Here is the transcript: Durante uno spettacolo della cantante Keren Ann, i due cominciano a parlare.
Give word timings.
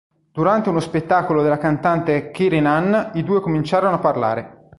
Durante 0.31 0.67
uno 0.69 0.79
spettacolo 0.79 1.43
della 1.43 1.59
cantante 1.59 2.31
Keren 2.31 2.65
Ann, 2.65 3.11
i 3.15 3.23
due 3.23 3.39
cominciano 3.39 3.87
a 3.91 3.99
parlare. 3.99 4.65